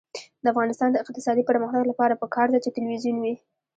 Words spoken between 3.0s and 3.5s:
وي.